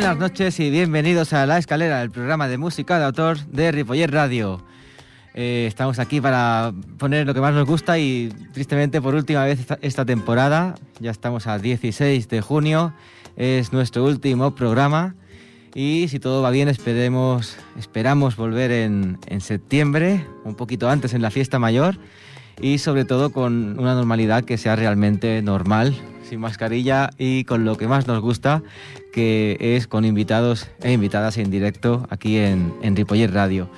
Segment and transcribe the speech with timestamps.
[0.00, 4.12] Buenas noches y bienvenidos a La Escalera, el programa de música de autor de Ripoller
[4.12, 4.62] Radio.
[5.34, 9.58] Eh, estamos aquí para poner lo que más nos gusta y tristemente por última vez
[9.82, 12.94] esta, temporada, ya estamos a 16 de junio,
[13.34, 15.16] es nuestro último programa
[15.74, 21.22] y si todo va bien esperemos, esperamos volver en, en septiembre, un poquito antes en
[21.22, 21.98] la fiesta mayor
[22.60, 25.96] y sobre todo con una normalidad que sea realmente normal,
[26.28, 28.62] sin mascarilla y con lo que más nos gusta,
[29.12, 33.70] que es con invitados e invitadas en directo aquí en, en Ripoller Radio.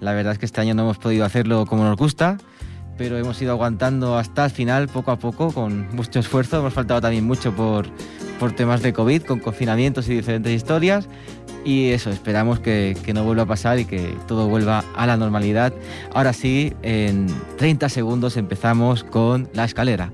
[0.00, 2.38] La verdad es que este año no hemos podido hacerlo como nos gusta,
[2.96, 6.58] pero hemos ido aguantando hasta el final, poco a poco, con mucho esfuerzo.
[6.58, 7.86] Hemos faltado también mucho por,
[8.38, 11.08] por temas de COVID, con confinamientos y diferentes historias.
[11.64, 15.16] Y eso, esperamos que, que, no vuelva a pasar y que todo vuelva a la
[15.16, 15.72] normalidad.
[16.14, 17.26] Ahora sí, en
[17.58, 20.12] 30 segundos empezamos con la escalera.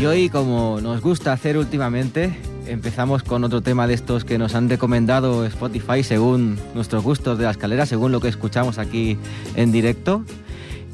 [0.00, 2.32] Y hoy, como nos gusta hacer últimamente,
[2.68, 7.44] empezamos con otro tema de estos que nos han recomendado Spotify según nuestros gustos de
[7.44, 9.18] la escalera, según lo que escuchamos aquí
[9.56, 10.24] en directo.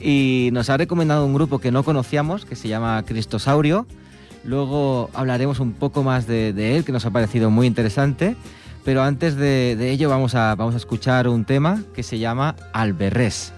[0.01, 3.87] Y nos ha recomendado un grupo que no conocíamos, que se llama Cristosaurio.
[4.43, 8.37] Luego hablaremos un poco más de, él, que nos ha parecido muy interesante.
[8.87, 13.53] Pero antes de, ello vamos a, vamos a escuchar un tema que se llama Alberrés.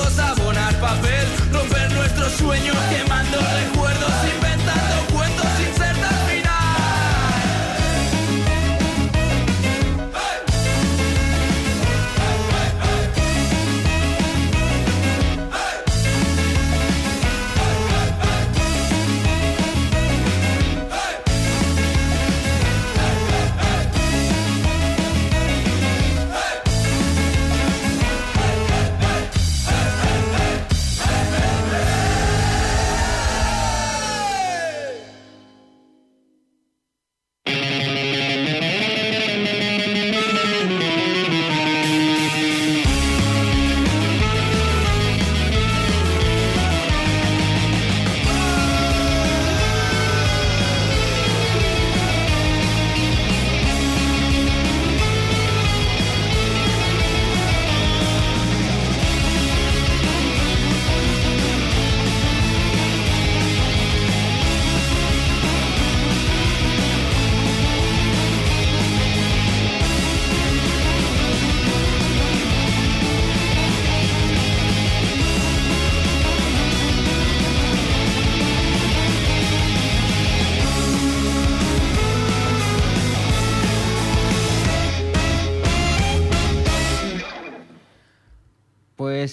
[0.00, 1.49] todos abonar papel.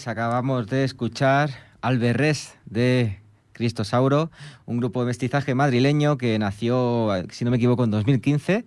[0.07, 1.50] Acabamos de escuchar
[1.81, 3.19] Alberrés de
[3.51, 4.31] Cristosauro,
[4.65, 8.63] un grupo de mestizaje madrileño que nació, si no me equivoco, en 2015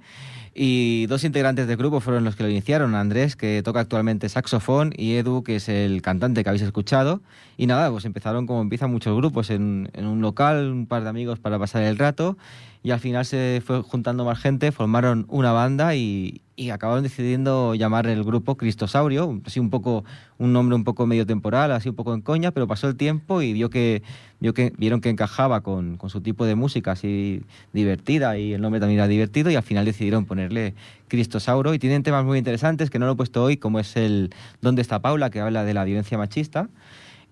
[0.55, 4.93] y dos integrantes del grupo fueron los que lo iniciaron, Andrés, que toca actualmente saxofón,
[4.97, 7.21] y Edu, que es el cantante que habéis escuchado.
[7.57, 11.11] Y nada, pues empezaron como empiezan muchos grupos, en, en un local, un par de
[11.11, 12.37] amigos para pasar el rato,
[12.83, 17.75] y al final se fue juntando más gente, formaron una banda y, y acabaron decidiendo
[17.75, 20.05] llamar el grupo Cristosaurio, así un poco
[20.37, 23.41] un nombre un poco medio temporal, así un poco en coña, pero pasó el tiempo
[23.41, 24.03] y vio que,
[24.41, 27.43] vio que vieron que encajaba con, con su tipo de música así
[27.73, 30.75] divertida y el nombre también era divertido y al final decidieron ponerle
[31.09, 34.31] Cristosauro y tienen temas muy interesantes que no lo he puesto hoy como es el
[34.63, 35.29] ¿Dónde está Paula?
[35.31, 36.69] que habla de la violencia machista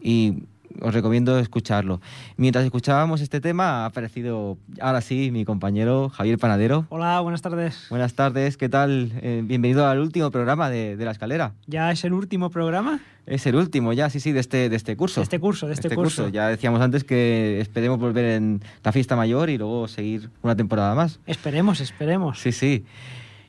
[0.01, 0.43] y
[0.81, 2.01] os recomiendo escucharlo.
[2.37, 6.87] Mientras escuchábamos este tema, ha aparecido ahora sí mi compañero Javier Panadero.
[6.91, 7.87] Hola, buenas tardes.
[7.91, 9.13] Buenas tardes, ¿qué tal?
[9.23, 11.55] Eh, bienvenido al último programa de, de, La Escalera.
[11.67, 13.01] ¿Ya es el último programa?
[13.27, 15.21] Es el último, ya, sí, sí, de este, de este curso.
[15.21, 16.23] De este curso, de este, este curso.
[16.23, 16.33] curso.
[16.33, 20.95] Ya decíamos antes que esperemos volver en la fiesta mayor y luego seguir una temporada
[20.95, 21.21] más.
[21.27, 22.41] Esperemos, esperemos.
[22.41, 22.85] Sí, sí.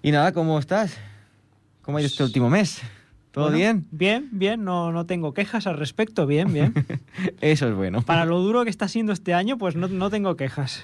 [0.01, 0.97] Y nada, ¿cómo estás?
[1.81, 2.81] ¿Cómo ha ido este último mes?
[3.31, 3.85] ¿Todo Bueno, bien?
[3.91, 6.73] Bien, bien, no, no tengo quejas al respecto, bien, bien.
[7.41, 8.01] Eso es bueno.
[8.01, 10.83] Para lo duro que está siendo este año, pues no, no tengo quejas.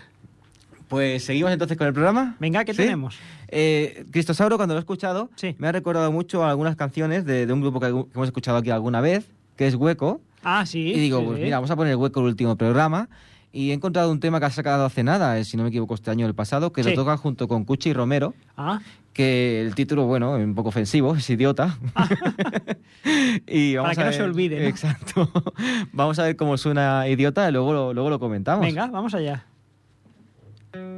[0.88, 2.36] Pues seguimos entonces con el programa.
[2.40, 2.78] Venga, ¿qué ¿Sí?
[2.78, 3.18] tenemos?
[3.48, 5.56] Eh, Cristosauro, cuando lo he escuchado, Sí.
[5.58, 8.70] me ha recordado mucho a algunas canciones de, de un grupo que, hemos escuchado aquí
[8.70, 9.26] alguna vez,
[9.56, 10.22] que es Hueco.
[10.44, 10.92] Ah, sí.
[10.94, 13.10] y digo, sí, pues mira, vamos a poner Hueco el último programa.
[13.58, 15.94] Y he encontrado un tema que ha sacado hace nada, eh, si no me equivoco,
[15.96, 16.90] este año o el pasado, que Sí.
[16.90, 18.82] lo toca junto con Cuchi Romero, Ah,
[19.14, 21.78] que el título, bueno, es un poco ofensivo, es idiota.
[23.48, 24.68] y vamos Para que a no se olvide, ¿no?
[24.68, 25.32] Exacto.
[25.94, 28.66] vamos a ver cómo suena idiota y luego lo, luego lo comentamos.
[28.66, 29.46] venga, vamos allá.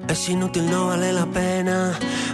[0.09, 1.91] Es inútil, no vale la pena.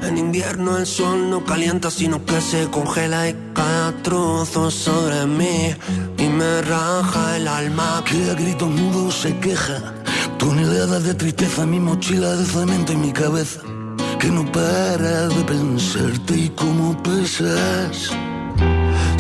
[0.07, 5.25] En invierno el sol no calienta, sino que se congela y cae a trozos sobre
[5.25, 5.71] mí.
[6.17, 8.01] Y me raja el alma.
[8.09, 9.93] que a gritos mudos se queja.
[10.43, 13.61] Toneladas de tristeza, mi mochila de cemento y mi cabeza.
[14.19, 18.11] Que no para de pensarte y cómo pesas.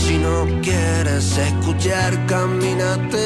[0.03, 3.25] Si no quieres escuchar, camínate.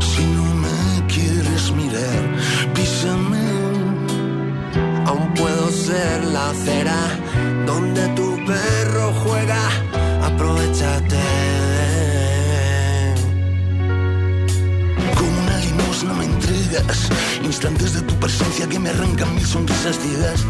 [0.00, 2.22] Si no me quieres mirar,
[2.74, 3.46] písame.
[5.04, 6.98] Aún puedo ser la acera
[7.66, 9.62] donde tu perro juega.
[10.24, 11.15] Aprovechate.
[17.44, 20.40] Instantes de tu presencia que me arrancan mil sonrisas ciegas.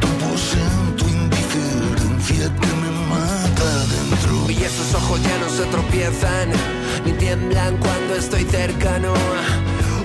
[0.00, 0.58] Tu pose,
[0.96, 4.50] tu indiferencia que me mata dentro.
[4.50, 6.48] Y esos ojos ya no se tropiezan,
[7.04, 9.12] ni tiemblan cuando estoy cercano.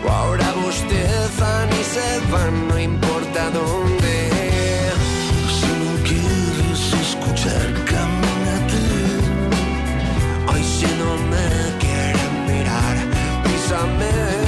[0.05, 4.29] O ahora bostezan y se van, no importa dónde.
[5.57, 8.83] Si no quieres escuchar, camínate.
[10.51, 11.47] Hoy si no me
[11.79, 12.95] quieren mirar,
[13.43, 14.42] písame.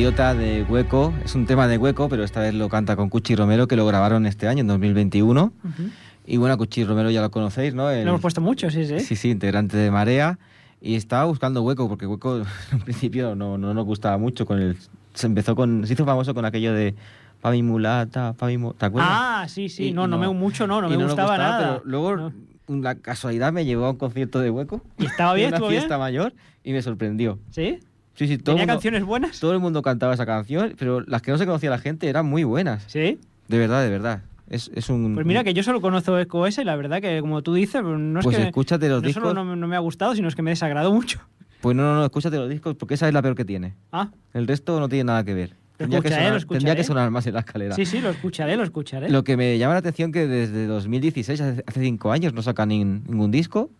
[0.00, 1.12] Idiota de Hueco.
[1.26, 3.84] Es un tema de Hueco, pero esta vez lo canta con Cuchi Romero, que lo
[3.84, 5.52] grabaron este año, en 2021.
[5.62, 5.82] Ujú.
[6.26, 7.90] Y bueno, Cuchi Romero ya lo conocéis, ¿no?
[7.90, 9.00] El- Lo hemos puesto mucho, sí, sí.
[9.00, 10.38] Sí, sí, integrante de Marea.
[10.80, 12.38] Y estaba buscando Hueco, porque Hueco
[12.72, 14.46] en principio no, no nos gustaba mucho.
[14.46, 14.78] con el
[15.12, 15.86] Se empezó con...
[15.86, 16.94] Se hizo famoso con aquello de...
[17.42, 18.72] Pa' mi mulata, pa' mi mu-".
[18.72, 19.10] ¿Te acuerdas?
[19.12, 19.88] Ah, sí, sí.
[19.88, 21.58] Y- no, y no, me mucho, no, no me nos gustaba, nada.
[21.58, 22.32] Pero luego No.
[22.68, 24.80] la casualidad me llevó a un concierto de Hueco.
[24.96, 25.48] ¿Y estaba bien?
[25.48, 25.82] en una ¿Estuvo bien?
[25.82, 26.32] fiesta mayor
[26.64, 27.38] y me sorprendió.
[27.50, 27.80] ¿Sí?
[28.14, 29.40] Sí, sí, todo el ¿Tenía mundo- canciones buenas?
[29.40, 32.26] todo el mundo cantaba esa canción, pero las que no se conocía la gente eran
[32.26, 32.84] muy buenas.
[32.86, 33.18] Sí.
[33.48, 34.22] De verdad, de verdad.
[34.48, 35.14] Es, es un...
[35.14, 37.80] Pues mira que yo solo conozco Eco S y la verdad que como tú dices,
[37.82, 39.22] pues no es Pues que escúchate los no discos.
[39.22, 41.20] solo no, me- no me ha gustado, sino es que me desagradó mucho.
[41.60, 43.74] Pues no, no, no, escúchate los discos porque esa es la peor que tiene.
[43.92, 45.54] Ah, El resto no tiene nada que ver.
[45.76, 46.58] Tendría que, escucharé, sonar, lo escucharé.
[46.58, 47.74] tendría que sonar más en la escalera.
[47.74, 49.08] sí, sí, lo escucharé, lo escucharé.
[49.08, 52.66] Lo que me llama la atención que desde 2016, hace, hace cinco años, no saca
[52.66, 53.70] nin- ningún disco.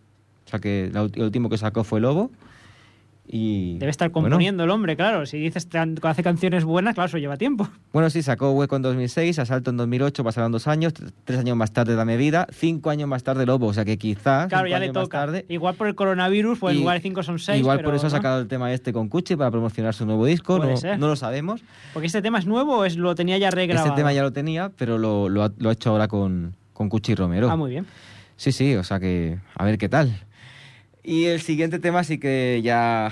[0.45, 2.31] O sea que el último que sacó fue Lobo.
[3.27, 5.25] Y, Debe estar bueno, componiendo el hombre, claro.
[5.25, 7.69] Si dices que hace canciones buenas, claro, eso lleva tiempo.
[7.93, 11.71] Bueno, sí, sacó Hueco en 2006, Asalto en 2008, pasaron dos años, tres años más
[11.71, 14.79] tarde Dame Vida, cinco años más tarde Lobo, o sea que quizás Claro, cinco ya
[14.79, 15.19] le toca.
[15.19, 17.59] tarde, Igual por el coronavirus, pues Y- igual 5 son 6.
[17.59, 20.59] igual por eso ha sacado el tema este con Cuchi para promocionar su nuevo disco,
[20.59, 21.63] no, lo sabemos.
[21.93, 23.87] Porque este tema es nuevo o es, lo tenía ya regrabado.
[23.87, 26.89] Este tema ya lo tenía, pero lo, lo ha, lo ha hecho ahora con, con
[26.89, 27.49] Cuchi Romero.
[27.49, 27.85] Ah, muy bien.
[28.35, 30.11] Sí, sí, o sea que a ver qué tal.
[31.03, 33.11] Y el siguiente tema sí que ya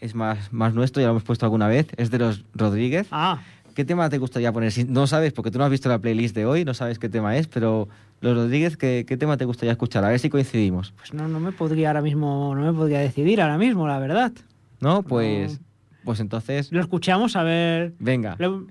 [0.00, 3.06] es más, más nuestro, ya lo hemos puesto alguna vez, es de los Rodríguez.
[3.10, 3.40] Ah,
[3.74, 4.70] ¿Qué tema te gustaría poner?
[4.70, 7.08] Si no sabes, porque tú no has visto la playlist de hoy, no sabes qué
[7.08, 7.88] tema es, pero
[8.20, 10.04] los Rodríguez, ¿qué, qué tema te gustaría escuchar?
[10.04, 10.92] A ver si coincidimos.
[10.98, 14.32] pues no, no me podría ahora mismo, no me podría decidir ahora mismo, la verdad.
[14.80, 15.02] ¿No?
[15.02, 15.58] Pues,
[16.04, 17.94] pues entonces, Lo escuchamos a ver.
[17.98, 18.36] venga.
[18.38, 18.66] lo-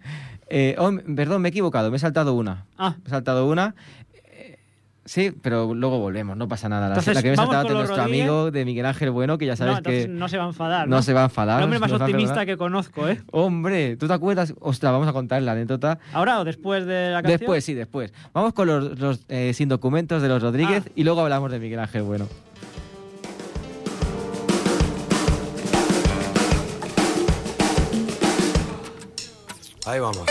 [0.53, 2.65] Eh, oh, perdón, me he equivocado, me he saltado una.
[2.77, 3.73] Ah, Me he saltado una.
[5.03, 6.83] Sí, pero luego volvemos, no pasa nada.
[6.83, 8.29] La, Entonces, la que me he vamos saltado con de los nuestro Rodríguez.
[8.29, 10.87] amigo de Miguel Ángel Bueno, que ya sabes que no se va a enfadar.
[10.87, 11.57] no se va a enfadar.
[11.57, 13.19] El hombre más optimista que conozco, ¿eh?
[13.31, 14.53] Hombre, ¿tú te acuerdas?
[14.59, 15.97] Ostras, vamos a contar la anécdota.
[16.13, 17.39] ¿Ahora o después de la canción?
[17.39, 18.13] Después, sí, después.
[18.31, 20.91] Vamos con los, los, eh, sin documentos de los Rodríguez Ah.
[20.95, 22.27] y luego hablamos de Miguel Ángel Bueno.
[29.85, 30.25] Ahí vamos.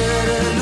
[0.00, 0.59] Quiero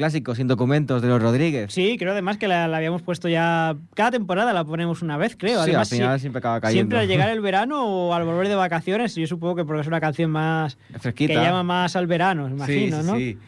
[0.00, 1.72] clásico sin documentos de los Rodríguez.
[1.72, 3.76] Sí, creo además que la, la habíamos puesto ya.
[3.94, 5.56] Cada temporada la ponemos una vez, creo.
[5.64, 6.78] Sí, Además, al final sí- siempre acaba cayendo.
[6.80, 9.86] Siempre al llegar el verano o al volver de vacaciones, yo supongo que porque es
[9.86, 10.78] una canción más.
[10.98, 11.34] Fresquita.
[11.34, 13.16] que llama más al verano, imagino, sí, sí, ¿no?
[13.16, 13.38] sí.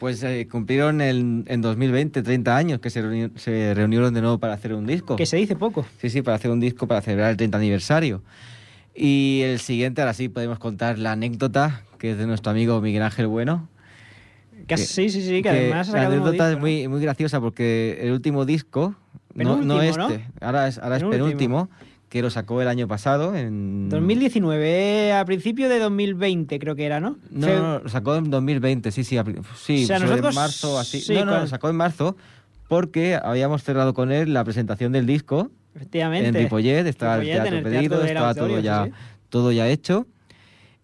[0.00, 4.38] Pues eh, cumplieron el- en 2020 30 años que se, reuni- se reunieron de nuevo
[4.38, 5.14] para hacer un disco.
[5.16, 5.84] Que se dice poco.
[5.98, 8.22] Sí, sí, para hacer un disco para celebrar el 30 aniversario.
[8.94, 13.02] Y el siguiente, ahora sí podemos contar la anécdota, que es de nuestro amigo Miguel
[13.02, 13.68] Ángel Bueno.
[14.76, 16.60] Que, sí, sí, sí, que, que además la anécdota disco, es ¿no?
[16.60, 18.94] muy, muy graciosa porque el último disco,
[19.34, 20.46] no, no Penúltimo, este, ¿no?
[20.46, 21.26] ahora es, ahora es Penúltimo.
[21.66, 21.70] penúltimo,
[22.08, 23.36] que lo sacó el año pasado.
[23.36, 23.88] En...
[23.88, 27.16] 2019, eh, a principio de 2020 creo que era, ¿no?
[27.30, 29.24] No, Fe- no, lo sacó en 2020, sí, sí, a
[29.56, 31.00] sí, O sea, sobre nosotros- marzo así.
[31.00, 32.16] sí, no, no, con- lo sacó en marzo
[32.68, 36.28] porque habíamos cerrado con él la presentación del disco Efectivamente.
[36.28, 38.92] en Ripollet, estaba Ripollet, el teatro el pedido, Teatro estaba todo ya, sí,
[39.28, 40.06] todo ya hecho.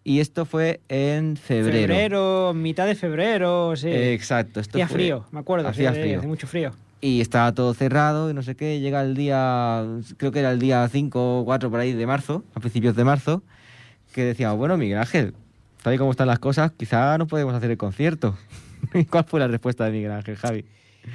[0.08, 1.88] Y esto fue en febrero.
[1.92, 3.88] Febrero, mitad de febrero, sí.
[3.88, 4.60] Eh, Exacto.
[4.60, 5.66] Esto Hacía fue- frío, me acuerdo.
[5.66, 6.18] Hacía sí, frío.
[6.18, 6.70] Hace mucho frío.
[7.00, 8.78] Y estaba todo cerrado y no sé qué.
[8.78, 9.84] Llega el día,
[10.16, 13.02] creo que era el día 5 o 4 por ahí de marzo, a principios de
[13.02, 13.42] marzo,
[14.12, 15.34] que decíamos, bueno, Miguel Ángel,
[15.82, 18.38] tal y como están las cosas, quizá no podemos hacer el concierto.
[18.94, 20.64] ¿Y ¿Cuál fue la respuesta de Miguel Ángel, Javi?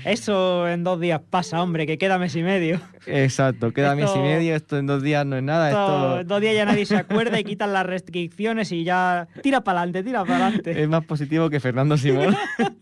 [0.06, 2.80] Eso en dos días pasa, hombre, que queda mes y medio.
[3.06, 6.28] Exacto, queda mes y medio, esto en dos días no es nada, Esto- esto en
[6.28, 10.04] dos días ya nadie se acuerda y quitan las restricciones y ya tira para adelante,
[10.04, 10.82] tira para adelante.
[10.82, 12.36] es más positivo que Fernando Simón.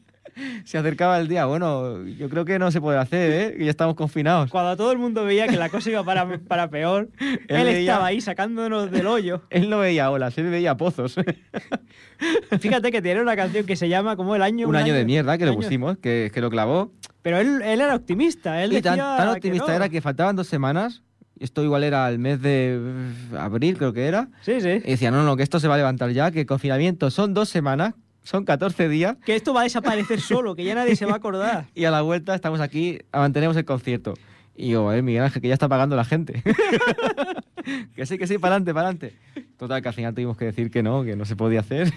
[0.65, 3.55] Se acercaba el día, bueno, yo creo que no se puede hacer, ¿eh?
[3.57, 4.49] Que ya estamos confinados.
[4.49, 7.79] Cuando todo el mundo veía que la cosa iba para, para peor, él, Él veía-
[7.91, 9.43] estaba ahí sacándonos del hoyo.
[9.49, 11.15] Él no veía olas, él veía pozos.
[12.59, 14.67] Fíjate que tiene una canción que se llama como el año...
[14.67, 16.91] un año de mierda que año- pusimos, que, que lo clavó.
[17.21, 19.73] Pero él, él era optimista, él Y decía tan, tan que optimista no.
[19.73, 21.03] era que faltaban dos semanas.
[21.39, 22.79] Esto igual era el mes de
[23.37, 24.27] abril, creo que era.
[24.41, 24.69] Sí, sí.
[24.83, 27.33] Y decía, no, no, que esto se va a levantar ya, que el confinamiento son
[27.33, 29.17] dos semanas, son 14 días.
[29.25, 31.67] Que esto va a desaparecer solo, que ya nadie se va a acordar.
[31.75, 34.13] Y a la vuelta estamos aquí, mantenemos el concierto.
[34.55, 36.43] Y yo, eh, Miguel Ángel, que ya está pagando la gente.
[37.95, 39.15] que sí, que sí, para adelante, para adelante.
[39.57, 41.93] Total, que al final tuvimos que decir que no, que no se podía hacer.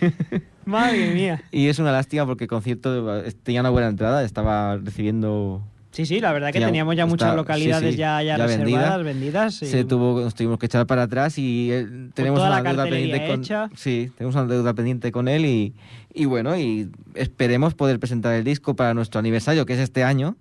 [0.65, 1.43] Madre mía.
[1.51, 6.07] y es una lástima porque el concierto eh, tenía una buena entrada, estaba recibiendo Sí,
[6.07, 9.05] sí, la verdad que Ya, teníamos ya está- muchas localidades sí, ya, ya, ya reservadas,
[9.05, 9.63] vendidas.
[9.63, 12.71] y- se tuvo, nos tuvimos que echar para atrás y eh, tenemos toda una la
[12.71, 13.69] deuda pendiente con hecha.
[13.77, 15.75] sí tenemos una deuda pendiente con él y,
[16.15, 20.37] y bueno y esperemos poder presentar el disco para nuestro aniversario que es este año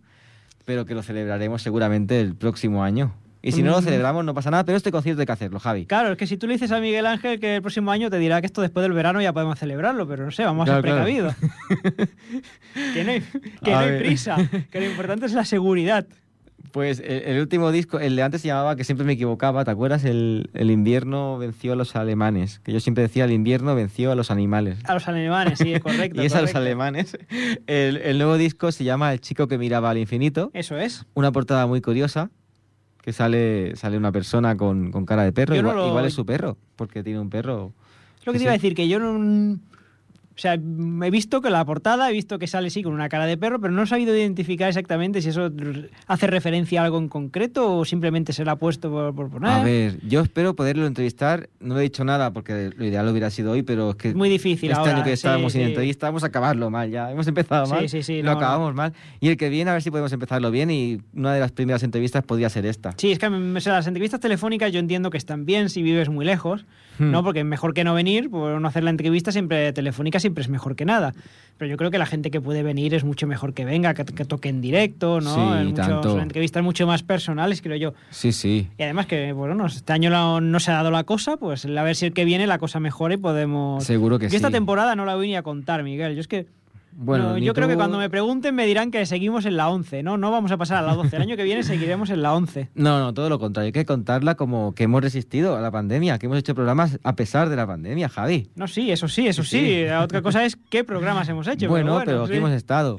[0.63, 4.51] pero que lo celebraremos seguramente el próximo año y si no lo celebramos no pasa
[4.51, 6.71] nada pero este concierto hay que hacerlo Javi Claro, es que si tú le dices
[6.71, 9.33] a Miguel Ángel que el próximo año te dirá que esto después del verano ya
[9.33, 10.97] podemos celebrarlo, pero no sé, vamos a ser claro.
[11.05, 11.35] precavidos.
[12.93, 13.21] que no hay,
[13.63, 13.99] que A no hay ver.
[14.03, 14.37] prisa,
[14.69, 16.05] que lo importante es la seguridad.
[16.71, 19.71] pues el, el último disco el de antes se llamaba que siempre me equivocaba ¿te
[19.71, 20.05] acuerdas?
[20.05, 24.15] El, el invierno venció a los alemanes que yo siempre decía el invierno venció a
[24.15, 26.21] los animales A los alemanes, sí, correcto.
[26.21, 26.59] y es a los correcto.
[26.59, 27.17] alemanes.
[27.67, 30.51] El, el nuevo disco se llama El chico que miraba al infinito.
[30.53, 31.05] Eso es.
[31.13, 32.29] Una portada muy curiosa,
[33.01, 35.53] que sale, sale una persona con, con cara de perro.
[35.55, 37.71] No Igual, lo- igual es su perro, porque tiene un perro.
[38.19, 39.59] Es lo que Sí, te iba a decir, que yo no...
[40.33, 43.25] O sea, he visto que la portada, he visto que sale sí con una cara
[43.25, 45.51] de perro, pero no he sabido identificar exactamente si eso
[46.07, 49.49] hace referencia a algo en concreto o simplemente se la ha puesto por, por poner.
[49.51, 51.49] A ver, yo espero poderlo entrevistar.
[51.59, 54.69] No he dicho nada porque lo ideal hubiera sido hoy, pero es que muy difícil
[54.71, 55.67] este ahora, año que sí, estábamos sin sí.
[55.67, 57.11] entrevista vamos a acabarlo mal ya.
[57.11, 58.37] Hemos empezado Sí, mal sí, sí, no, lo no.
[58.37, 58.93] acabamos mal.
[59.19, 61.83] Y el que viene a ver si podemos empezarlo bien y una de las primeras
[61.83, 62.93] entrevistas podría ser esta.
[62.97, 66.09] Sí, es que o sea, las entrevistas telefónicas yo entiendo que están bien si vives
[66.09, 66.65] muy lejos,
[66.99, 67.09] Hmm.
[67.09, 67.23] ¿no?
[67.23, 70.49] Porque es mejor que no venir, por no hacer la entrevista siempre telefónica siempre es
[70.49, 71.13] mejor que nada.
[71.57, 74.03] Pero yo creo que la gente que puede venir es mucho mejor que venga, que,
[74.05, 75.35] que toque en directo, ¿no?
[75.35, 76.11] Sí, En mucho- tanto.
[76.11, 77.93] son entrevistas mucho más personales, creo yo.
[78.09, 78.67] Sí, sí.
[78.79, 81.65] Y además que, bueno, no, este año no, no se ha dado la cosa, pues
[81.65, 83.83] a ver si el que viene la cosa mejora y podemos...
[83.83, 84.53] Seguro que yo esta sí.
[84.53, 86.15] temporada no la voy ni a contar, Miguel.
[86.15, 86.47] Yo es que
[86.93, 90.03] Bueno, No, yo creo que cuando me pregunten me dirán que seguimos en la 11,
[90.03, 90.17] ¿no?
[90.17, 91.15] No vamos a pasar a la 12.
[91.15, 92.69] El año que viene seguiremos en la 11.
[92.75, 93.67] No, no, todo lo contrario.
[93.67, 97.15] Hay que contarla como que hemos resistido a la pandemia, que hemos hecho programas a
[97.15, 98.49] pesar de la pandemia, Javi.
[98.55, 99.65] No, sí, eso sí, eso Sí, sí.
[99.65, 99.83] sí.
[99.85, 101.67] La otra cosa es qué programas hemos hecho.
[101.69, 102.37] bueno, pero, pero aquí sí.
[102.37, 102.97] hemos estado.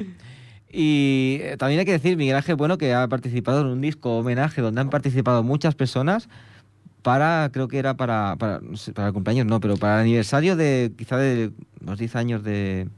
[0.71, 4.17] Y eh, también hay que decir, Miguel Ángel Bueno, que ha participado en un disco
[4.19, 6.29] homenaje donde han participado muchas personas
[7.03, 10.01] para, creo que era para, para, no sé, para el cumpleaños, no, pero para el
[10.03, 11.51] aniversario de quizá de
[11.85, 12.89] los 10 años de,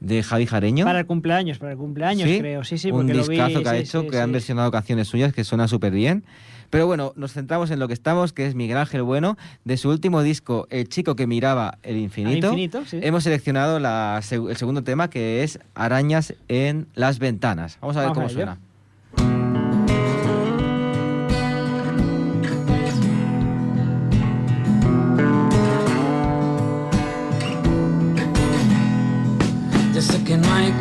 [0.00, 0.84] de Javi Jareño.
[0.84, 2.64] Para el cumpleaños, para el cumpleaños, creo.
[2.64, 3.36] Sí, sí, un porque lo vi.
[3.36, 4.32] discazo que ha sí, hecho, sí, que han sí.
[4.32, 6.24] versionado canciones suyas, que suena súper bien.
[6.70, 9.90] Pero bueno, nos centramos en lo que estamos, que es Miguel Ángel Bueno, de su
[9.90, 12.48] último disco, El chico que miraba el infinito.
[12.48, 13.00] Al infinito, sí.
[13.02, 17.78] Hemos seleccionado la el segundo tema, que es Arañas en las ventanas.
[17.80, 18.58] Vamos a ver Vamos cómo a suena.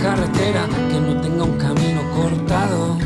[0.01, 2.97] Carretera que no tenga un camino cortado.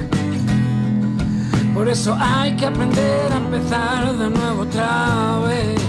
[1.73, 5.82] Por eso hay que aprender a empezar de nuevo otra vez.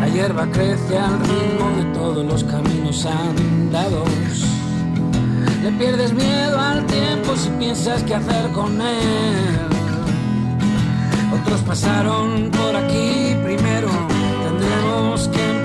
[0.00, 4.08] La hierba crece al ritmo de todos los caminos andados.
[5.62, 9.58] Le pierdes miedo al tiempo si piensas qué hacer con él.
[11.42, 13.88] Otros pasaron por aquí primero.
[14.44, 15.57] Tendremos que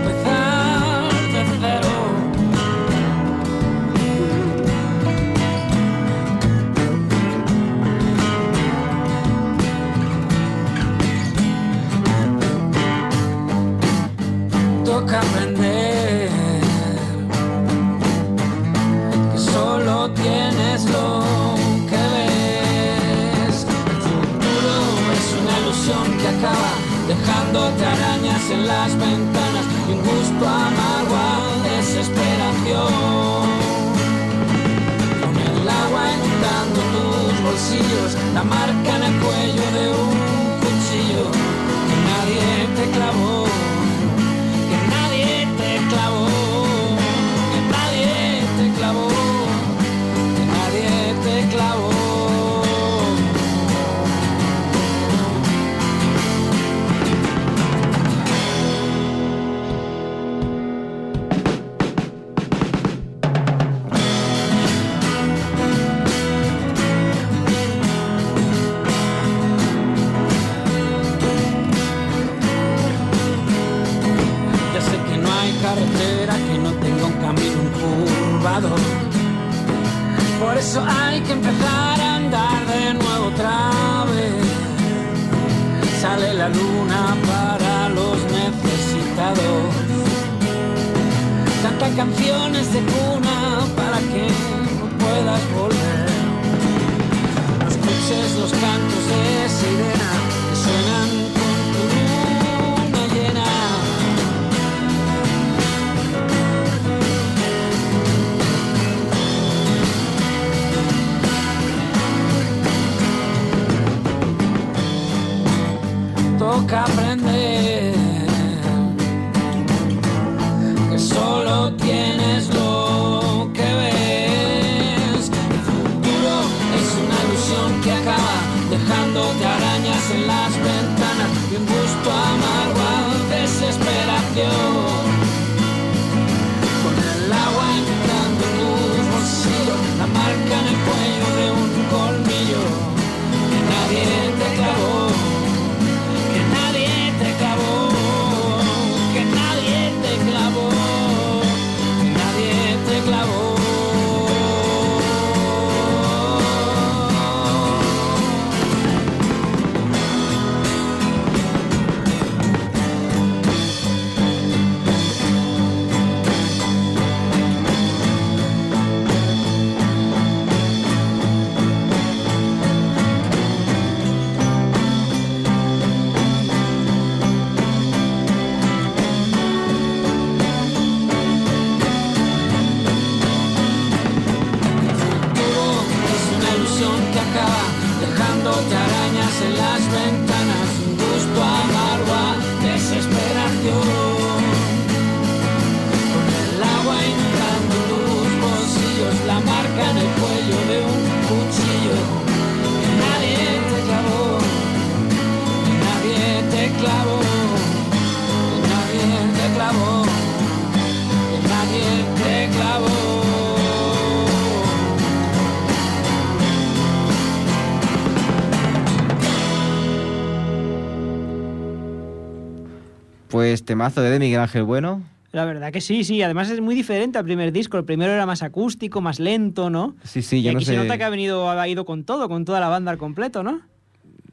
[223.64, 225.02] Pues temazo de Miguel Ángel Bueno.
[225.32, 226.22] La verdad que sí, sí.
[226.22, 227.78] Además es muy diferente al primer disco.
[227.78, 229.96] El primero era más acústico, más lento, ¿no?
[230.04, 230.78] Sí, sí, y yo aquí no se sé.
[230.78, 233.62] nota que ha venido, ha ido con todo, con toda la banda al completo, ¿no?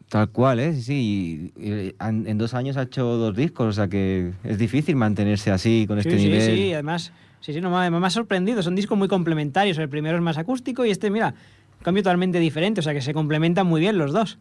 [0.08, 0.74] Tal cual, ¿eh?
[0.74, 1.52] Sí, sí.
[1.56, 5.84] y- en, dos años ha hecho dos discos, o sea que es difícil mantenerse así,
[5.86, 6.42] con este sí, nivel.
[6.42, 6.72] sí, sí.
[6.72, 8.62] Además, sí, sí, no, me, me ha sorprendido.
[8.64, 9.78] Son discos muy complementarios.
[9.78, 11.34] El primero es más acústico y este, mira,
[11.82, 12.80] cambio totalmente diferente.
[12.80, 14.38] O sea que se complementan muy bien los dos.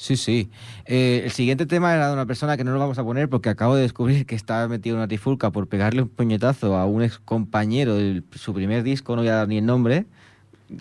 [0.00, 0.48] Sí, sí.
[0.86, 3.48] Eh, el siguiente tema era de una persona que no lo vamos a poner porque
[3.48, 7.02] acabo de descubrir que está metido en una trifulca por pegarle un puñetazo a un
[7.02, 10.06] ex compañero de su primer disco, no voy a dar ni el nombre.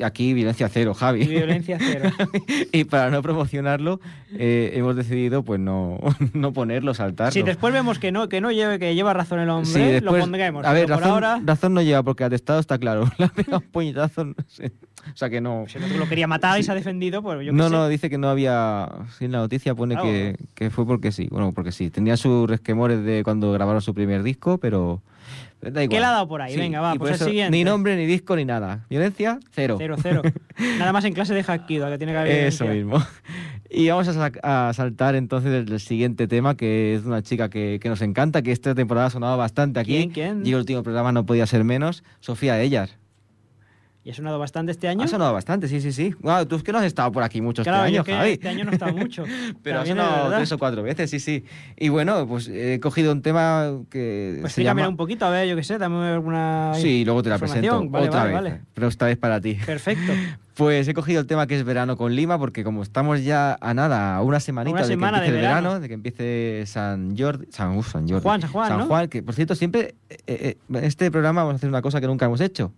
[0.04, 1.26] Aquí, violencia cero, Javi.
[1.26, 2.12] Violencia cero.
[2.74, 4.00] y para no promocionarlo,
[4.34, 5.98] eh, hemos decidido pues no,
[6.34, 7.32] no ponerlo, saltarlo.
[7.32, 9.86] Si después vemos que no, que no lleve, que lleva razón el hombre, Sí, lo
[10.12, 10.64] después- pondremos.
[10.64, 13.10] A ver, razón, ahora, razón no lleva porque atestado está claro.
[13.18, 14.74] Le ha pegado un puñetazo, no sé.
[15.14, 15.66] O sea que no.
[15.68, 17.70] si el otro lo quería matar y se ha defendido, pues yo qué No, sé.
[17.76, 18.90] no, dice que no había.
[19.18, 20.10] Sí, en la noticia pone Claro.
[20.10, 21.28] que, que fue porque sí.
[21.32, 21.90] Bueno, porque sí.
[21.90, 25.02] Tenía sus resquemores de cuando grabaron su primer disco, pero.
[25.60, 25.96] pero Da igual.
[25.96, 26.56] ¿Qué le ha dado por ahí?
[26.56, 27.52] Venga, va, y pues el siguiente.
[27.58, 28.86] Ni nombre, ni disco, ni nada.
[28.90, 29.76] Violencia, cero.
[29.80, 30.22] Cero, cero.
[30.80, 32.86] Nada más en clase de Hackido, que tiene que haber Eso violencia.
[32.98, 33.06] mismo.
[33.70, 37.90] Y vamos a, saltar entonces el, el siguiente tema, que es una chica que, que
[37.90, 39.92] nos encanta, que esta temporada ha sonado bastante aquí.
[39.92, 40.46] ¿Quién, quién?
[40.46, 42.02] Y el último programa no podía ser menos.
[42.22, 42.92] Sofía Ellar.
[44.08, 45.04] ¿Y ha sonado bastante este año?
[45.04, 46.16] Ha sonado bastante, sí, sí, sí.
[46.22, 48.14] Wow, tú es que no has estado por aquí mucho Claro, este yo año, que
[48.14, 48.32] Javi.
[48.32, 49.26] este año no he estado mucho.
[49.64, 51.44] Pero ha También es sonado tres o cuatro veces, sí, sí.
[51.76, 54.88] Y bueno, pues he cogido un tema que Pues se llama...
[54.88, 58.08] un poquito, a ver, yo qué sé, dame alguna Sí, luego te la presento Vale,
[58.08, 58.62] otra vale, vez, vale.
[58.74, 59.56] pero esta vez para ti.
[59.66, 60.14] Perfecto.
[60.58, 63.76] Pues he cogido el tema que es verano con Lima, porque como estamos ya a
[63.76, 65.80] nada, a una semanita Una de que empiece de el verano, verano.
[65.80, 68.86] de que empiece San Jordi, San, Jordi, Juan, San Juan, San ¿no?
[68.88, 72.02] Juan, que por cierto siempre eh, eh, en este programa vamos a hacer una cosa
[72.02, 72.74] que nunca hemos hecho,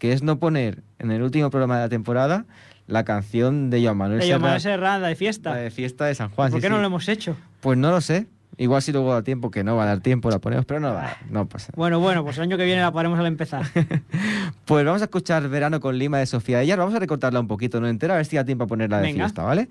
[0.00, 2.46] que es no poner en el último programa de la temporada
[2.88, 5.50] la canción de Joan Manuel De Joan Manuel Serrat, Serrat, la de fiesta.
[5.50, 6.50] la de fiesta de San Juan.
[6.50, 6.80] ¿Por sí, qué no sí.
[6.80, 7.36] lo hemos hecho?
[7.60, 8.26] Pues no lo sé.
[8.56, 10.92] Igual si luego da tiempo, que no va a dar tiempo, la ponemos, pero no
[10.92, 11.72] va, no pasa.
[11.76, 13.64] Bueno, bueno, pues el año que viene la podremos al empezar.
[14.64, 16.78] Pues vamos a escuchar Verano con Lima de Sofía Ellar.
[16.78, 19.04] Vamos a recortarla un poquito, no entera, a ver si da tiempo a ponerla de
[19.04, 19.24] Venga.
[19.24, 19.68] fiesta, ¿vale?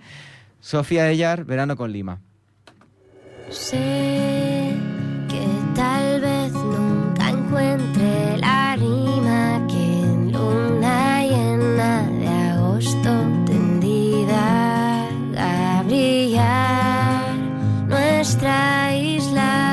[0.60, 2.20] Sofía Ellar, Verano con Lima.
[3.50, 4.49] Sé
[18.20, 19.69] nuestra isla.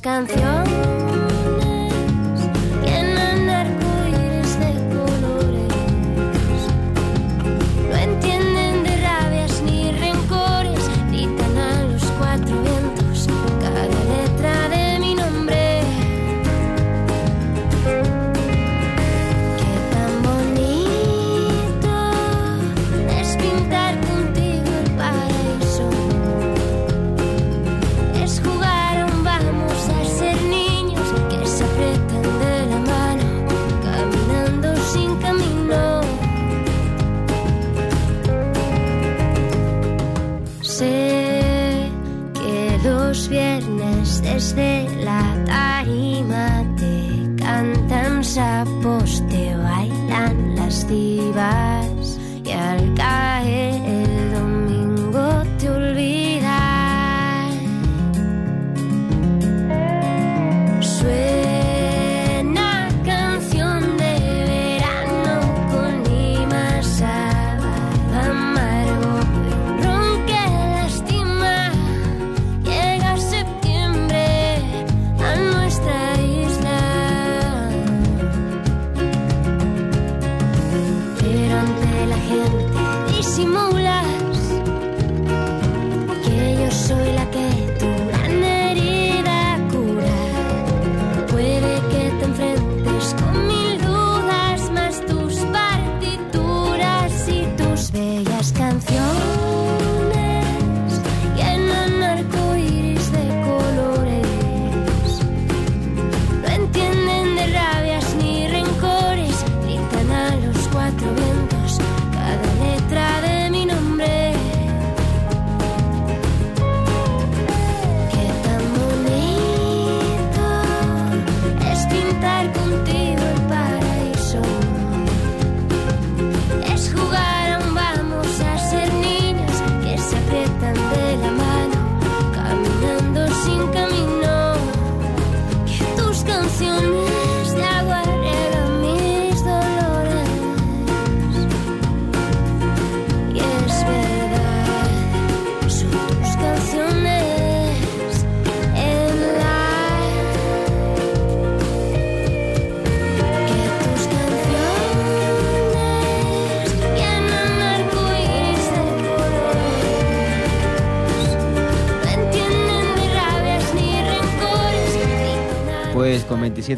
[0.00, 1.31] Canciones
[49.28, 53.31] te bailan las divas y al caer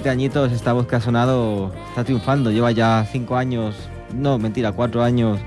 [0.04, 2.50] 27 añitos esta voz que ha sonado está triunfando.
[2.50, 3.74] Lleva ya 5 años,
[4.14, 5.38] no, mentira, 4 años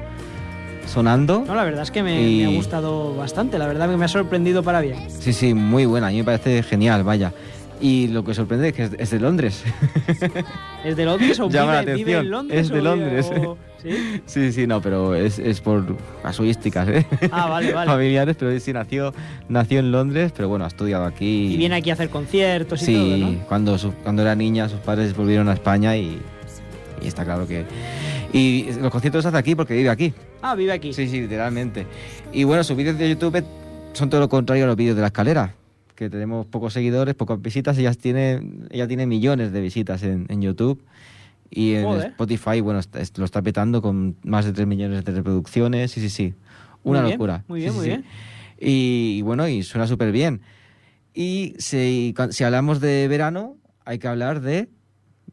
[0.88, 1.43] sonando.
[1.46, 4.06] No, la verdad es que me, Y- me ha gustado bastante, la verdad que me
[4.06, 4.98] ha sorprendido para bien.
[5.10, 6.08] Sí, sí, muy buena.
[6.08, 7.34] A mí me parece genial, vaya.
[7.80, 9.63] Y lo que sorprende es que es, de Londres.
[10.84, 12.26] ¿Es de Londres o Llama la vive, vive atención.
[12.26, 12.60] en Londres?
[12.62, 13.32] Es de vive- Londres.
[13.46, 14.22] o- ¿Sí?
[14.26, 17.06] sí, sí, no, pero es, es por casuísticas, ¿eh?
[17.32, 17.92] Ah, vale, vale.
[17.92, 19.13] Familiares, pero sí, nació,
[19.50, 21.54] nació en Londres, pero bueno, ha estudiado aquí.
[21.54, 23.40] Y viene aquí a hacer conciertos y Sí, todo, ¿no?
[23.48, 26.19] cuando, su- cuando era niña sus padres volvieron a España y,
[27.02, 27.65] y está claro que...
[28.34, 30.12] Y los conciertos hace aquí porque vive aquí.
[30.42, 30.92] Ah, vive aquí.
[30.94, 31.86] Sí, sí, literalmente.
[32.34, 33.44] Y bueno, sus vídeos de YouTube
[33.94, 35.54] son todo lo contrario a los vídeos de la escalera,
[35.98, 37.77] que tenemos pocos seguidores, pocas visitas.
[37.77, 38.39] Ella tiene,
[38.69, 40.81] ella tiene millones de visitas en, en YouTube.
[41.50, 42.10] Y en Joder.
[42.12, 45.91] Spotify, bueno, está- lo está petando con más de 3 millones de reproducciones.
[45.91, 46.33] Sí, sí, sí.
[46.83, 47.43] Una Muy bien, locura.
[47.48, 48.04] muy bien, Sí, muy sí, bien.
[48.60, 48.65] sí.
[48.65, 50.41] Y, y bueno, y suena súper bien.
[51.13, 54.69] Y si, si hablamos de verano, hay que hablar de...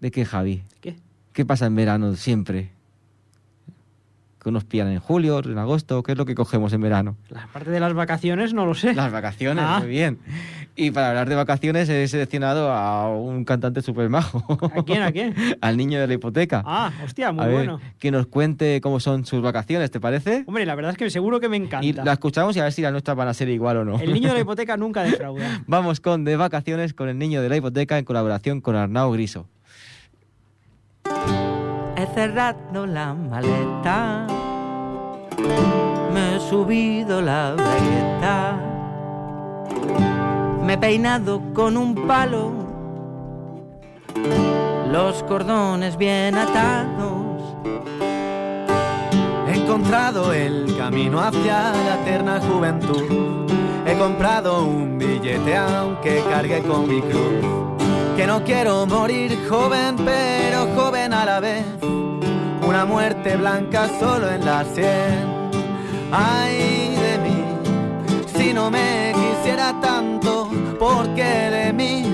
[0.01, 0.63] ¿De qué, Javi?
[0.81, 0.97] ¿Qué?
[1.33, 2.71] ¿Qué pasa en verano siempre?
[4.45, 6.03] ¿Que unos pillan en julio, en agosto?
[6.03, 7.17] ¿Qué es lo que cogemos en verano?
[7.31, 8.93] La parte de las vacaciones no lo sé.
[8.93, 9.79] Las vacaciones, Ah.
[9.81, 10.19] muy bien.
[10.77, 14.45] Y para hablar de vacaciones he seleccionado a un cantante súper majo.
[14.77, 15.35] ¿A quién, a quién?
[15.63, 16.63] Al niño de la hipoteca.
[16.67, 17.81] Ah, hostia, muy a ver, bueno.
[17.99, 20.45] que nos cuente cómo son sus vacaciones, ¿te parece?
[20.47, 22.05] Hombre, la verdad es que seguro que me Y encanta.
[22.05, 23.99] la escuchamos y a ver si las nuestras van a ser igual o no.
[23.99, 25.63] El niño de la hipoteca nunca defrauda.
[25.67, 29.47] Vamos con De Vacaciones con el niño de la hipoteca en colaboración con Arnau Griso.
[31.97, 34.27] He cerrado la maleta,
[36.13, 38.57] me he subido la bragueta,
[40.63, 42.53] me he peinado con un palo,
[44.91, 47.15] los cordones bien atados.
[49.49, 53.03] He encontrado el camino hacia la eterna juventud.
[53.87, 57.45] He comprado un billete aunque cargue con mi cruz.
[58.17, 61.65] Que no quiero morir joven, pero joven a la vez.
[62.67, 65.51] Una muerte blanca solo en la sien.
[66.11, 67.45] Ay de mí,
[68.37, 70.49] si no me quisiera tanto,
[70.79, 72.05] porque de mí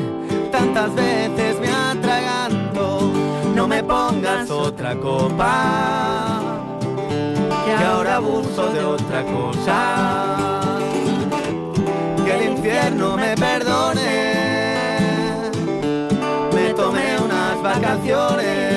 [0.51, 3.13] tantas veces me atraganto.
[3.55, 6.41] No me pongas otra copa
[7.79, 10.61] que ahora abuso de otra cosa.
[12.25, 14.11] Que el infierno me perdone.
[16.55, 18.70] Me tomé unas vacaciones.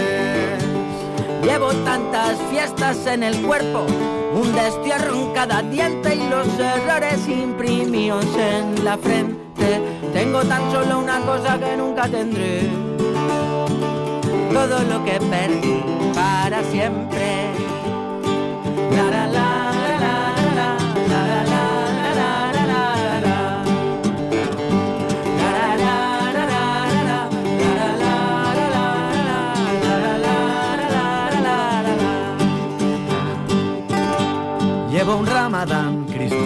[1.53, 3.85] Llevo tantas fiestas en el cuerpo,
[4.33, 9.79] un destierro en cada diente y los errores imprimidos en la frente.
[10.13, 12.61] Tengo tan solo una cosa que nunca tendré.
[14.51, 15.83] Todo lo que perdí
[16.15, 17.53] para siempre.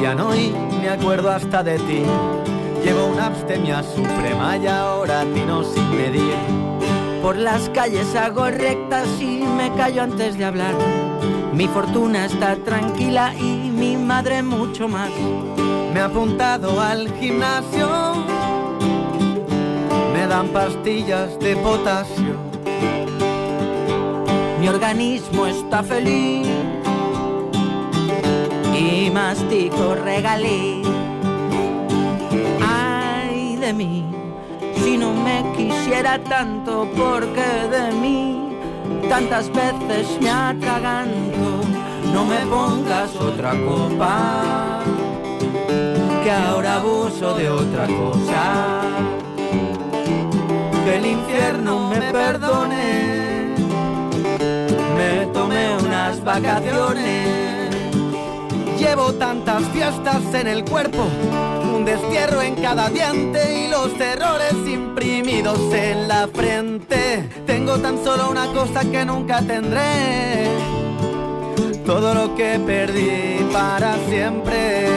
[0.07, 2.03] Cristiano y me acuerdo hasta de ti.
[2.83, 6.33] Llevo una abstemia suprema y ahora tino sin medir.
[7.21, 10.75] Por las calles hago rectas y me callo antes de hablar.
[11.53, 15.09] Mi fortuna está tranquila y mi madre mucho más.
[15.93, 17.89] Me he apuntado al gimnasio.
[20.13, 22.35] Me dan pastillas de potasio.
[24.61, 26.56] Mi organismo está feliz
[28.77, 30.83] y mastico regalí.
[32.61, 34.05] Ay de mí,
[34.75, 38.49] si no me quisiera tanto, porque de mí
[39.09, 41.61] tantas veces me atraganto.
[42.13, 44.79] No me pongas otra copa,
[46.23, 48.81] que ahora abuso de otra cosa.
[50.85, 53.27] Que el infierno me perdone
[54.97, 57.46] me tomé unas vacaciones.
[58.77, 61.07] Llevo tantas fiestas en el cuerpo,
[61.75, 67.27] un destierro en cada diente y los errores imprimidos en la frente.
[67.47, 70.47] Tengo tan solo una cosa que nunca tendré,
[71.85, 74.96] todo lo que perdí para siempre.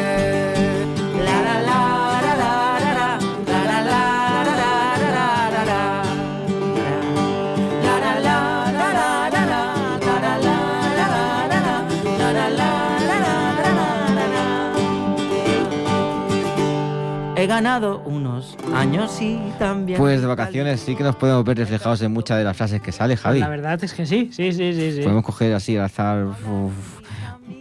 [17.41, 19.99] He ganado unos años y también.
[19.99, 22.93] Pues de vacaciones sí que nos podemos ver reflejados en muchas de las frases que
[22.93, 23.41] sale, Javi.
[23.41, 24.93] La verdad es que sí, sí, sí, sí.
[24.93, 25.01] sí.
[25.01, 26.27] Podemos coger así al azar.
[26.27, 27.01] uf.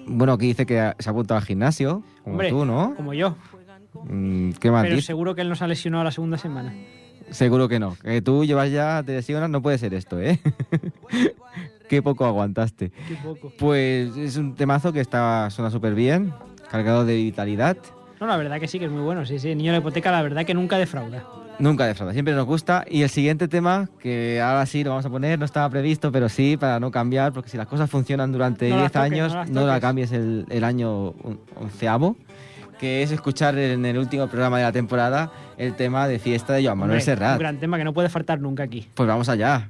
[0.05, 2.93] Bueno, aquí dice que se ha apuntado al gimnasio, como Hombre, tú, ¿no?
[2.97, 3.37] Como yo.
[4.03, 5.07] Mm, ¿Qué más Pero dice?
[5.07, 6.73] seguro que él no se ha lesionado la segunda semana.
[7.29, 7.95] Seguro que no.
[8.03, 10.41] Que tú llevas ya te lesionas, no puede ser esto, ¿eh?
[11.87, 12.91] Qué poco aguantaste.
[13.07, 13.53] Qué poco.
[13.57, 16.33] Pues es un temazo que está, suena súper bien,
[16.69, 17.77] cargado de vitalidad.
[18.19, 19.25] No, la verdad que sí, que es muy bueno.
[19.25, 19.55] Sí, sí.
[19.55, 21.23] Niño de la hipoteca, la verdad que nunca defrauda.
[21.59, 22.85] Nunca defrauda, siempre nos gusta.
[22.89, 26.29] Y el siguiente tema, que ahora sí lo vamos a poner, no estaba previsto, pero
[26.29, 29.49] sí, para no cambiar, porque si las cosas funcionan durante No las 10 toques, años,
[29.49, 32.15] no no la cambies el, el año on- onceavo,
[32.79, 36.63] que es escuchar en el último programa de la temporada el tema de fiesta de
[36.63, 37.33] Joan Manuel Hombre, Serrat.
[37.33, 38.87] Un gran tema que no puede faltar nunca aquí.
[38.93, 39.69] Pues vamos allá.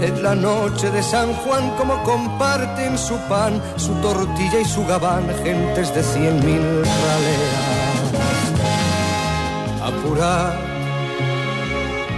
[0.00, 5.24] En la noche de San Juan como comparten su pan, su tortilla y su gabán,
[5.42, 7.78] gentes de cien mil raleas.
[9.82, 10.54] Apurad,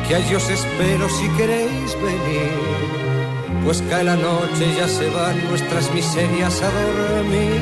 [0.06, 5.48] que a ellos espero si queréis venir, pues cae la noche y ya se van
[5.48, 7.60] nuestras miserias a dormir.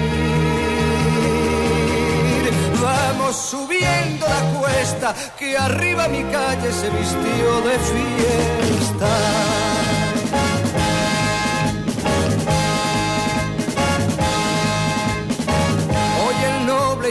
[2.83, 9.68] Vamos subiendo la cuesta, que arriba mi calle se vistió de fiesta.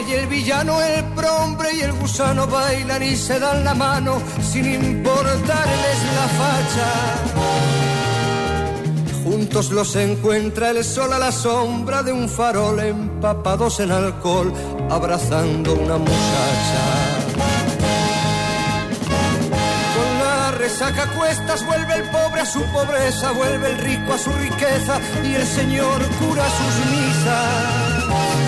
[0.08, 4.64] Y el villano, el prombre y el gusano bailan y se dan la mano sin
[4.72, 6.90] importarles la facha.
[9.24, 14.52] Juntos los encuentra el sol a la sombra de un farol, empapados en alcohol,
[14.88, 16.82] abrazando una muchacha.
[19.94, 24.32] Con la resaca cuestas vuelve el pobre a su pobreza, vuelve el rico a su
[24.32, 28.47] riqueza y el Señor cura sus misas.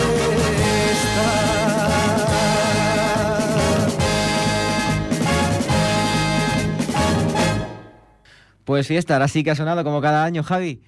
[8.71, 10.79] Pues fiesta, ahora sí que ha sonado como cada año, Javi.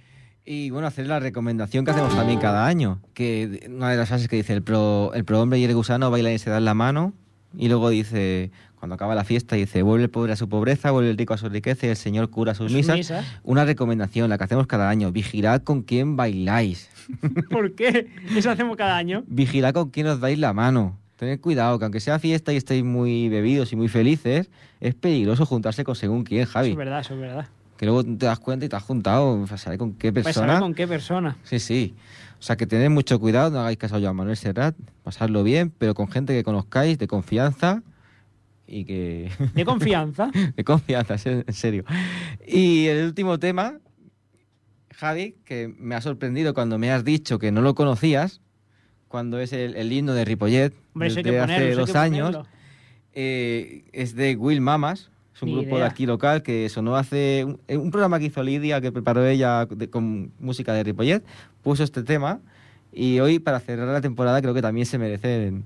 [0.46, 4.30] Y bueno, hacer la recomendación que hacemos también cada año, que una de las frases
[4.30, 7.12] que dice el pro, el prohombre y el gusano bailan y se dan la mano,
[7.58, 11.10] y luego dice, cuando acaba la fiesta, dice, vuelve el pobre a su pobreza, vuelve
[11.10, 12.96] el rico a su riqueza y el Señor cura sus Sus misas.
[12.96, 13.26] misas.
[13.44, 16.90] Una recomendación, la que hacemos cada año, vigilad con quién bailáis,
[17.52, 18.08] ¿Por qué?
[18.34, 19.26] Eso hacemos cada año.
[19.28, 20.98] vigilad con quién os dais la mano.
[21.18, 25.46] Tened cuidado, que aunque sea fiesta y estéis muy bebidos y muy felices, es peligroso
[25.46, 26.70] juntarse con según quién, Eso Javi.
[26.70, 27.48] es verdad, eso es verdad.
[27.84, 30.48] Que luego te das cuenta y te has juntado, ¿sabes con qué Pues persona?
[30.48, 31.36] saber con qué persona.
[31.44, 31.96] Sí, sí.
[32.40, 34.74] O sea, que tened mucho cuidado, no hagáis caso a Joan Manuel Serrat,
[35.04, 37.84] pasarlo bien, pero con gente que conozcáis, de confianza
[38.66, 39.30] y que...
[39.54, 40.32] De confianza.
[40.56, 41.84] de confianza, en serio.
[42.48, 43.80] Y el último tema,
[44.96, 48.40] Javi, que me ha sorprendido cuando me has dicho que no lo conocías,
[49.10, 52.48] cuando es el, el himno de Ripollet, Hombre, hace dos años,
[53.12, 55.88] eh, es de Will Mamas, es un Ni grupo de idea.
[55.88, 59.66] aquí local que sonó hace un, eh, un programa que hizo Lidia, que preparó ella
[59.66, 61.24] de- con música de Ripollet,
[61.62, 62.40] puso este tema
[62.92, 65.66] y hoy para cerrar la temporada creo que también se merecen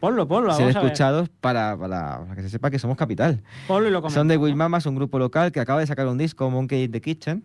[0.00, 3.42] Ponlo, ponlo, ser escuchados para, para- para que se sepa que somos capital.
[3.66, 4.44] Ponlo y lo Son de comentamos.
[4.44, 7.42] Will Mamas, un grupo local que acaba de sacar un disco, Monkey in the Kitchen.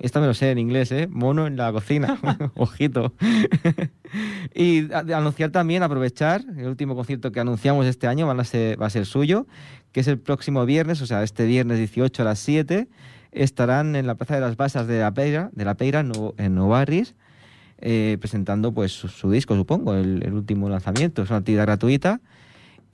[0.00, 1.06] Esta me lo sé en inglés, ¿eh?
[1.10, 2.18] Mono en la cocina.
[2.56, 3.14] Ojito.
[4.54, 8.80] y a- anunciar también, aprovechar, el último concierto que anunciamos este año van a ser,
[8.80, 9.46] va a ser suyo,
[9.92, 12.88] que es el próximo viernes, o sea, este viernes 18 a las 7.
[13.32, 16.34] Estarán en la Plaza de las Basas de la Peira, de la Peira en No-
[16.38, 17.14] en Novarris,
[17.78, 21.22] eh, presentando pues su, su disco, supongo, el, el último lanzamiento.
[21.22, 22.20] Es una actividad gratuita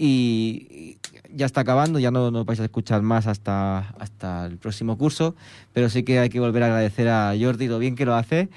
[0.02, 0.96] y
[1.30, 5.36] ya está acabando, ya no, no vais a escuchar más hasta, hasta el próximo curso,
[5.74, 8.48] pero sí que hay que volver a agradecer a Jordi lo bien que lo hace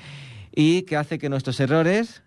[0.56, 2.24] y que hace que nuestros errores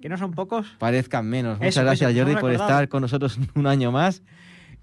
[0.00, 0.68] Que no son pocos.
[0.78, 1.58] parezcan menos.
[1.58, 4.22] Muchas Eso, gracias eso, Jordi por estar con nosotros un año más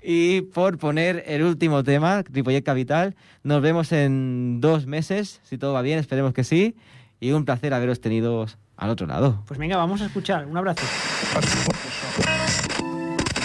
[0.04, 3.16] y por poner el último tema, Ripollet Capital.
[3.44, 6.76] Nos vemos en dos meses, si todo va bien, esperemos que sí.
[7.22, 8.46] Y un placer haberos tenido
[8.76, 9.44] al otro lado.
[9.48, 10.46] Pues venga, vamos a escuchar.
[10.46, 10.84] Un abrazo.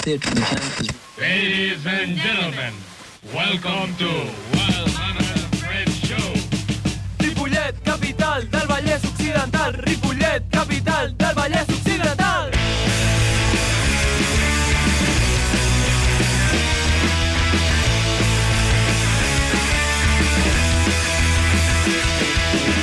[0.06, 2.72] Ladies and gentlemen,
[3.34, 4.08] welcome to
[4.54, 6.32] Wild Hunter Fred Show.
[7.20, 9.74] Ripollet, capital del Vallès Occidental.
[9.74, 12.50] Ripollet, capital del Vallès Occidental.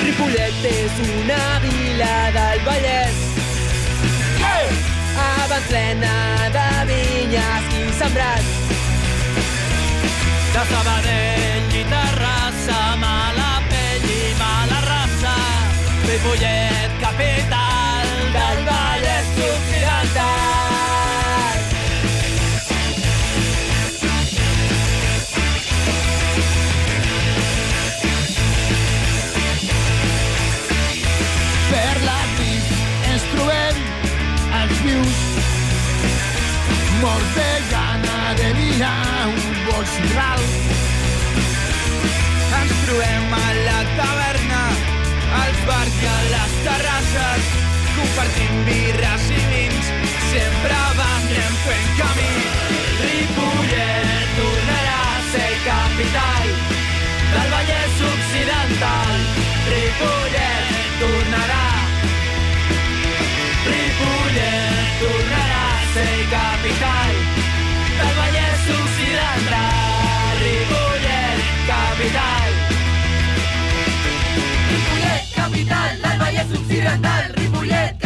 [0.06, 3.28] Ripollet és una vila del Vallès.
[5.18, 6.14] Abans plena
[6.44, 6.47] de
[7.28, 8.52] vinyes i sembrats.
[10.54, 15.38] De Sabadell i Terrassa, mala pell i mala raça.
[16.08, 17.67] Ripollet, capital
[39.98, 40.42] sidral.
[42.58, 44.64] Ens trobem a la taverna,
[45.42, 47.50] als bars i a les terrasses,
[47.96, 49.92] compartint birres i vins,
[50.32, 50.78] sempre
[51.08, 52.34] anem fent camí.
[53.02, 56.46] Ripollet tornarà a ser capital
[57.34, 59.18] del Vallès Occidental.
[59.72, 61.66] Ripollet tornarà.
[63.68, 67.07] Ripollet tornarà a ser capital
[76.88, 77.97] Oriental, Ripollet,